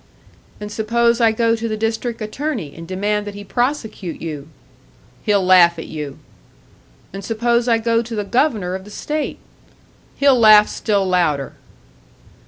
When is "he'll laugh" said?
5.21-5.77, 10.15-10.69